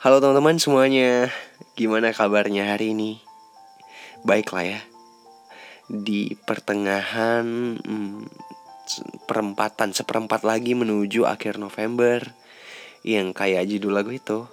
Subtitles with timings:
[0.00, 1.28] Halo teman-teman semuanya,
[1.76, 3.20] gimana kabarnya hari ini?
[4.24, 4.80] Baiklah ya.
[5.92, 8.24] Di pertengahan hmm,
[9.28, 12.32] perempatan seperempat lagi menuju akhir November
[13.04, 14.48] yang kayak judul lagu itu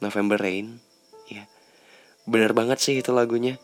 [0.00, 0.80] November Rain
[1.28, 1.44] ya
[2.24, 3.60] bener banget sih itu lagunya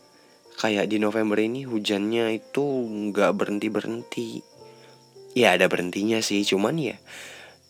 [0.61, 4.29] kayak di November ini hujannya itu nggak berhenti berhenti
[5.33, 6.97] ya ada berhentinya sih cuman ya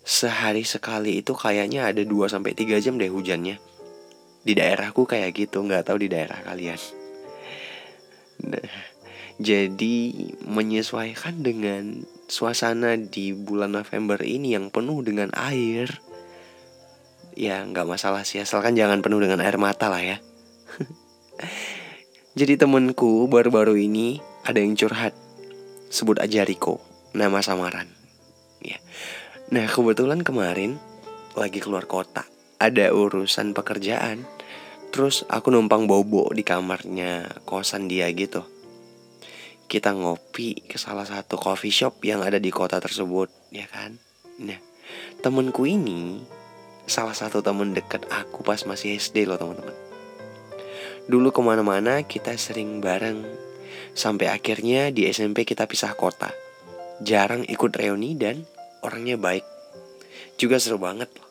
[0.05, 3.57] sehari sekali itu kayaknya ada 2 sampai tiga jam deh hujannya.
[4.45, 6.77] Di daerahku kayak gitu nggak tahu di daerah kalian.
[8.45, 8.69] Nah,
[9.41, 9.97] jadi
[10.45, 15.89] menyesuaikan dengan suasana di bulan November ini yang penuh dengan air
[17.35, 20.17] ya nggak masalah sih asalkan jangan penuh dengan air mata lah ya.
[22.39, 25.17] Jadi temenku baru-baru ini ada yang curhat
[25.89, 26.77] sebut aja Riko
[27.17, 27.89] nama samaran.
[28.61, 28.77] Ya
[29.53, 30.81] nah kebetulan kemarin
[31.35, 32.25] lagi keluar kota
[32.59, 34.23] ada urusan pekerjaan.
[34.89, 38.47] Terus aku numpang bobo di kamarnya kosan dia gitu.
[39.65, 43.99] Kita ngopi ke salah satu coffee shop yang ada di kota tersebut ya kan?
[44.39, 44.59] Nah
[45.19, 46.23] temenku ini
[46.85, 49.75] salah satu temen deket aku pas masih SD loh teman-teman.
[51.05, 53.25] Dulu ke mana-mana kita sering bareng.
[53.95, 56.31] Sampai akhirnya di SMP kita pisah kota.
[57.03, 58.47] Jarang ikut reuni dan
[58.85, 59.43] orangnya baik.
[60.37, 61.09] Juga seru banget.
[61.17, 61.29] Loh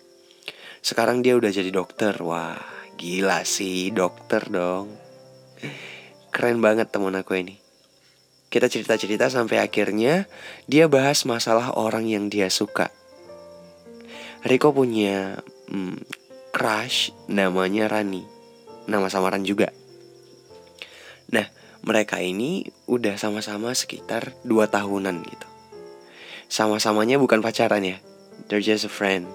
[0.84, 2.12] Sekarang dia udah jadi dokter.
[2.20, 2.58] Wah
[2.98, 4.90] gila sih dokter dong.
[6.34, 7.56] Keren banget temen aku ini.
[8.50, 10.30] Kita cerita-cerita sampai akhirnya
[10.70, 12.90] Dia bahas masalah orang yang dia suka.
[14.44, 15.40] Riko punya
[15.72, 16.04] hmm,
[16.52, 18.22] crush namanya Rani,
[18.84, 19.72] nama samaran juga.
[21.32, 21.48] Nah,
[21.80, 25.48] mereka ini udah sama-sama sekitar 2 tahunan gitu.
[26.54, 27.98] Sama-samanya bukan pacaran ya,
[28.46, 29.26] they're just a friend.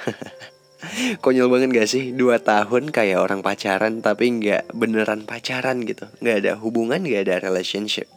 [1.22, 2.16] Konyol banget gak sih?
[2.16, 6.08] Dua tahun kayak orang pacaran tapi nggak beneran pacaran gitu.
[6.24, 8.08] Nggak ada hubungan, nggak ada relationship.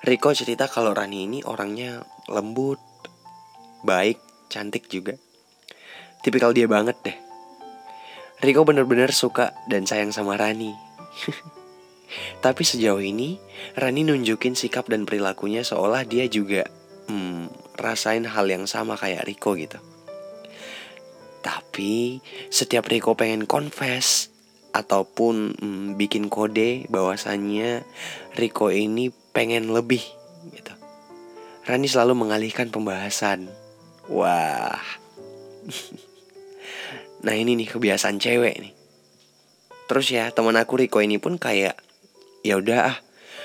[0.00, 2.00] Riko cerita kalau Rani ini orangnya
[2.32, 2.80] lembut,
[3.84, 4.16] baik,
[4.48, 5.12] cantik juga.
[6.24, 7.18] Tipikal dia banget deh.
[8.40, 10.72] Riko bener-bener suka dan sayang sama Rani.
[12.44, 13.36] Tapi sejauh ini,
[13.76, 16.79] Rani nunjukin sikap dan perilakunya seolah dia juga
[17.10, 19.82] hmm, rasain hal yang sama kayak Riko gitu.
[21.42, 22.22] Tapi
[22.54, 24.30] setiap Riko pengen confess
[24.70, 27.82] ataupun hmm, bikin kode bahwasannya
[28.38, 30.06] Riko ini pengen lebih
[30.54, 30.72] gitu.
[31.66, 33.50] Rani selalu mengalihkan pembahasan
[34.10, 34.74] Wah.
[37.24, 38.74] nah ini nih kebiasaan cewek nih.
[39.86, 41.78] Terus ya teman aku Riko ini pun kayak
[42.42, 42.98] ya udah ah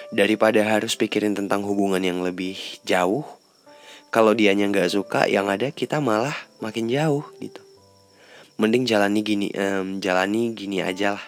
[0.09, 3.29] daripada harus pikirin tentang hubungan yang lebih jauh.
[4.15, 6.31] Kalau dianya nggak suka, yang ada kita malah
[6.63, 7.59] makin jauh gitu.
[8.55, 11.25] Mending jalani gini, um, jalani gini aja lah.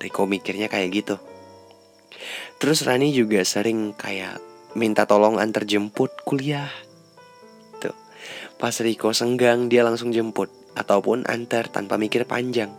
[0.00, 1.20] Riko mikirnya kayak gitu.
[2.56, 4.40] Terus Rani juga sering kayak
[4.72, 6.72] minta tolong antar jemput kuliah
[8.62, 10.46] Pas Riko senggang dia langsung jemput
[10.78, 12.70] Ataupun antar tanpa mikir panjang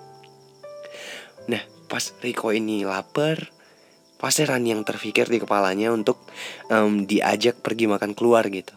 [1.52, 1.60] Nah
[1.92, 3.52] pas Riko ini lapar
[4.16, 6.24] Pasti Rani yang terpikir di kepalanya untuk
[6.72, 8.72] um, diajak pergi makan keluar gitu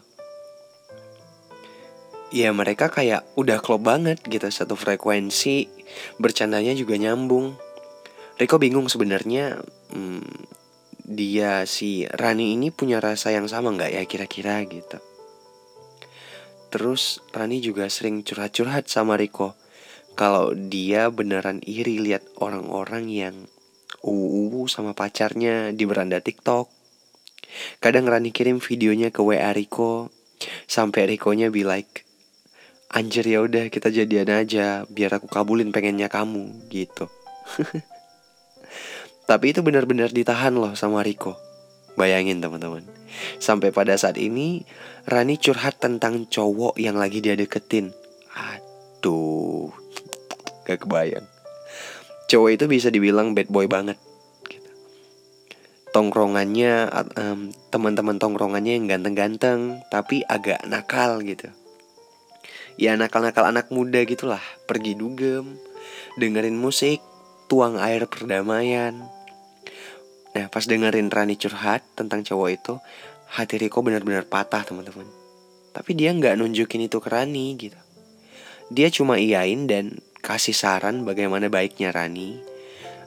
[2.27, 4.47] Ya mereka kayak udah klop banget gitu.
[4.51, 5.67] Satu frekuensi
[6.19, 7.55] Bercandanya juga nyambung.
[8.37, 9.57] Riko bingung sebenarnya
[9.95, 10.45] hmm,
[11.07, 14.99] Dia si Rani ini punya rasa yang sama nggak ya kira-kira gitu.
[16.67, 19.55] Terus Rani juga sering curhat-curhat sama Riko.
[20.19, 23.35] Kalau dia beneran iri lihat orang-orang yang
[24.03, 26.67] uu sama pacarnya di beranda TikTok.
[27.79, 30.11] Kadang Rani kirim videonya ke WA Riko.
[30.67, 32.06] Sampai Rikonya be like
[32.87, 37.11] Anjir ya udah kita jadian aja biar aku kabulin pengennya kamu gitu.
[39.29, 41.35] Tapi itu benar-benar ditahan loh sama Riko.
[41.99, 42.87] Bayangin teman-teman.
[43.41, 44.63] Sampai pada saat ini
[45.09, 47.89] Rani curhat tentang cowok yang lagi dia deketin
[48.35, 49.73] Aduh
[50.67, 51.25] Gak kebayang
[52.27, 53.97] Cowok itu bisa dibilang bad boy banget
[54.51, 54.69] gitu.
[55.95, 61.49] Tongkrongannya um, Teman-teman tongkrongannya yang ganteng-ganteng Tapi agak nakal gitu
[62.77, 64.41] Ya nakal-nakal anak muda gitulah.
[64.69, 65.57] Pergi dugem
[66.21, 67.01] Dengerin musik
[67.49, 68.93] Tuang air perdamaian.
[70.35, 72.73] Nah pas dengerin Rani curhat tentang cowok itu
[73.33, 75.07] Hati Riko benar-benar patah teman-teman.
[75.71, 77.79] Tapi dia nggak nunjukin itu ke Rani gitu.
[78.69, 82.35] Dia cuma iyain dan kasih saran bagaimana baiknya Rani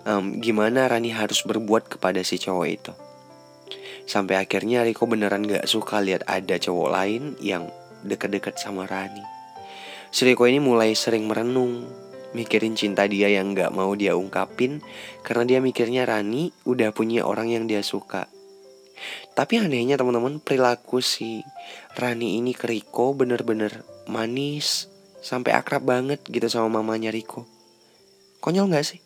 [0.09, 2.93] um, Gimana Rani harus berbuat kepada si cowok itu.
[4.09, 7.69] Sampai akhirnya Riko beneran gak suka lihat ada cowok lain yang
[8.03, 9.40] deket-deket sama Rani
[10.11, 11.87] Si Riko ini mulai sering merenung
[12.35, 14.83] Mikirin cinta dia yang gak mau dia ungkapin
[15.23, 18.27] Karena dia mikirnya Rani udah punya orang yang dia suka
[19.39, 21.47] Tapi anehnya teman-teman perilaku si
[21.95, 24.91] Rani ini ke Riko bener-bener manis
[25.23, 27.47] Sampai akrab banget gitu sama mamanya Riko
[28.43, 29.03] Konyol gak sih?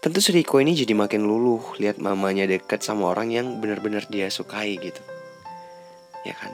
[0.00, 4.32] Tentu si Riko ini jadi makin luluh Lihat mamanya deket sama orang yang bener-bener dia
[4.32, 5.04] sukai gitu
[6.24, 6.52] Ya kan?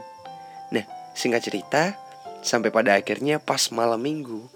[0.75, 2.08] Nah singkat cerita
[2.43, 4.46] Sampai pada akhirnya pas malam minggu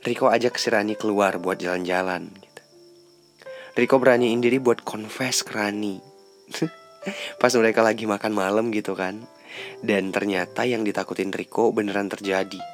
[0.00, 2.62] Riko ajak si Rani keluar buat jalan-jalan gitu.
[3.76, 6.00] Riko beraniin diri buat confess ke Rani.
[7.40, 9.20] Pas mereka lagi makan malam gitu kan.
[9.84, 12.64] Dan ternyata yang ditakutin Riko beneran terjadi.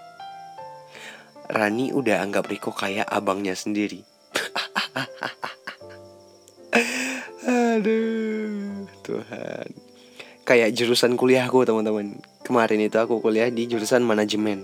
[1.50, 4.06] Rani udah anggap Riko kayak abangnya sendiri.
[7.42, 9.68] Aduh Tuhan.
[10.46, 14.62] Kayak jurusan kuliahku teman-teman Kemarin itu aku kuliah di jurusan manajemen.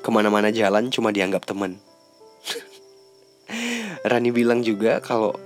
[0.00, 1.76] Ke mana-mana jalan cuma dianggap teman
[4.08, 5.36] Rani bilang juga kalau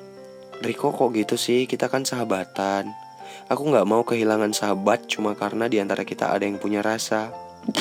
[0.63, 1.67] Riko kok gitu sih?
[1.67, 2.95] Kita kan sahabatan.
[3.51, 7.35] Aku gak mau kehilangan sahabat cuma karena di antara kita ada yang punya rasa.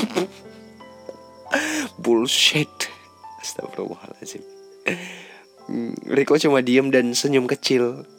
[2.02, 2.90] Bullshit.
[3.46, 4.42] Astagfirullahaladzim.
[5.70, 8.10] Hmm, Riko cuma diem dan senyum kecil.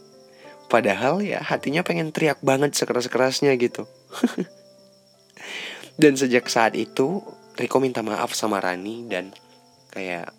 [0.71, 3.85] Padahal ya hatinya pengen teriak banget sekeras-kerasnya gitu
[5.95, 7.23] Dan sejak saat itu
[7.55, 9.31] Riko minta maaf sama Rani dan
[9.95, 10.35] kayak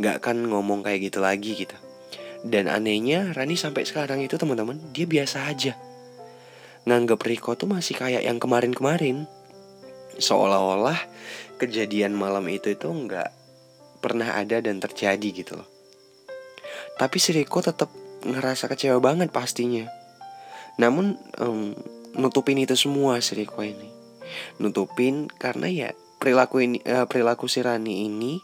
[0.00, 1.76] nggak akan ngomong kayak gitu lagi gitu.
[2.44, 5.76] Dan anehnya Rani sampai sekarang itu teman-teman dia biasa aja.
[6.88, 9.28] Nganggap Riko tuh masih kayak yang kemarin-kemarin.
[10.16, 10.96] Seolah-olah
[11.60, 13.28] kejadian malam itu itu nggak
[14.00, 15.68] pernah ada dan terjadi gitu loh.
[16.96, 17.88] Tapi si Riko tetap
[18.24, 19.84] ngerasa kecewa banget pastinya.
[20.80, 21.76] Namun um,
[22.16, 23.93] nutupin itu semua si Riko ini.
[24.58, 25.88] Nutupin karena ya
[26.18, 28.40] perilaku ini uh, perilaku si Rani ini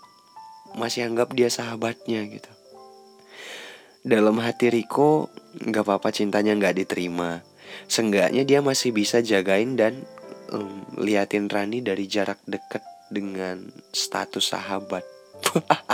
[0.76, 2.50] masih anggap dia sahabatnya gitu.
[4.00, 5.28] Dalam hati Riko
[5.60, 7.44] nggak apa-apa cintanya nggak diterima.
[7.86, 10.02] Seenggaknya dia masih bisa jagain dan
[10.50, 15.04] um, liatin Rani dari jarak dekat dengan status sahabat.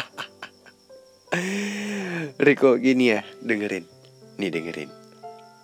[2.46, 3.84] Riko gini ya, dengerin.
[4.36, 4.90] Nih dengerin.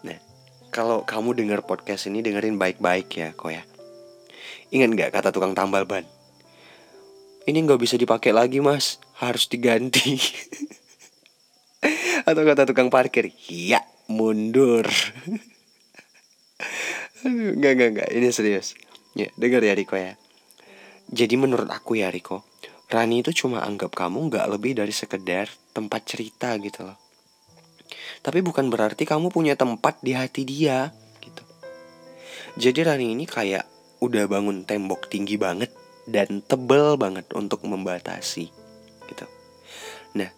[0.05, 0.19] Nah,
[0.73, 3.62] kalau kamu denger podcast ini dengerin baik-baik ya, kok ya.
[4.72, 6.08] Ingat nggak kata tukang tambal ban?
[7.44, 8.96] Ini nggak bisa dipakai lagi mas.
[9.20, 10.16] Harus diganti.
[12.28, 14.88] Atau kata tukang parkir ya mundur.
[17.22, 18.08] Aduh, nggak nggak nggak.
[18.16, 18.74] Ini serius.
[19.12, 20.16] Ya dengar ya Riko ya.
[21.12, 22.48] Jadi menurut aku ya Riko
[22.92, 27.00] Rani itu cuma anggap kamu nggak lebih dari sekedar tempat cerita gitu loh.
[28.20, 30.92] Tapi bukan berarti kamu punya tempat di hati dia
[31.25, 31.40] gitu.
[32.60, 33.64] Jadi Rani ini kayak
[34.02, 35.70] udah bangun tembok tinggi banget
[36.10, 38.50] dan tebel banget untuk membatasi
[39.06, 39.26] gitu.
[40.19, 40.34] Nah,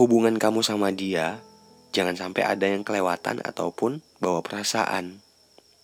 [0.00, 1.36] hubungan kamu sama dia
[1.92, 5.20] jangan sampai ada yang kelewatan ataupun bawa perasaan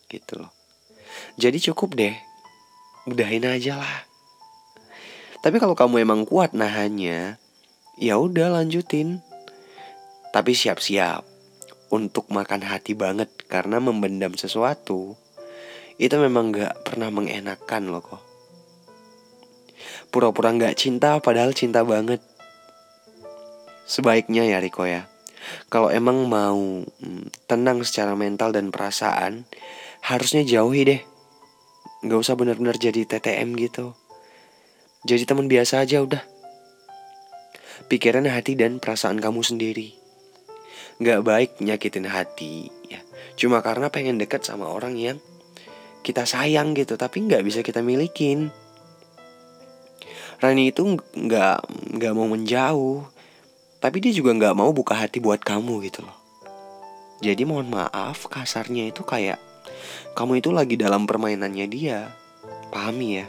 [0.09, 0.53] gitu loh.
[1.37, 2.17] Jadi cukup deh,
[3.05, 4.09] udahin aja lah.
[5.45, 7.37] Tapi kalau kamu emang kuat nahannya,
[8.01, 9.21] ya udah lanjutin.
[10.33, 11.25] Tapi siap-siap
[11.93, 15.17] untuk makan hati banget karena membendam sesuatu
[15.99, 18.29] itu memang gak pernah mengenakan loh kok
[20.09, 22.21] pura-pura nggak cinta padahal cinta banget.
[23.89, 25.09] Sebaiknya ya Riko ya,
[25.73, 29.49] kalau emang mau hmm, tenang secara mental dan perasaan,
[30.05, 31.01] harusnya jauhi deh.
[32.05, 33.97] Gak usah benar-benar jadi TTM gitu.
[35.09, 36.21] Jadi teman biasa aja udah.
[37.89, 39.97] Pikiran hati dan perasaan kamu sendiri.
[41.01, 43.01] Gak baik nyakitin hati ya.
[43.41, 45.19] Cuma karena pengen deket sama orang yang
[46.03, 48.51] kita sayang gitu, tapi gak bisa kita milikin.
[50.39, 50.87] Rani itu
[51.19, 51.59] nggak
[51.99, 53.03] nggak mau menjauh,
[53.83, 56.15] tapi dia juga nggak mau buka hati buat kamu gitu loh.
[57.19, 59.43] Jadi mohon maaf kasarnya itu kayak
[60.15, 62.15] kamu itu lagi dalam permainannya dia,
[62.71, 63.27] pahami ya.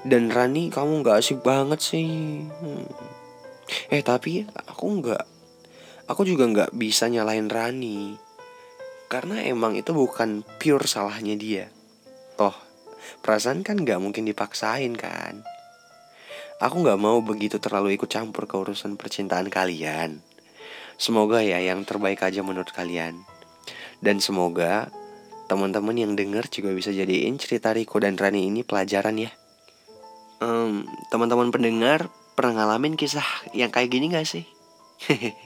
[0.00, 2.48] Dan Rani kamu nggak asik banget sih.
[2.48, 2.88] Hmm.
[3.92, 5.24] Eh tapi aku nggak,
[6.08, 8.16] aku juga nggak bisa nyalain Rani.
[9.06, 11.70] Karena emang itu bukan pure salahnya dia.
[12.34, 12.54] Toh,
[13.22, 15.46] perasaan kan nggak mungkin dipaksain kan.
[16.56, 20.24] Aku gak mau begitu terlalu ikut campur ke urusan percintaan kalian.
[20.96, 23.20] Semoga ya yang terbaik aja menurut kalian.
[24.00, 24.88] Dan semoga
[25.52, 29.28] teman-teman yang denger juga bisa jadiin cerita Riko dan Rani ini pelajaran ya.
[30.40, 34.48] Um, teman-teman pendengar pernah ngalamin kisah yang kayak gini gak sih?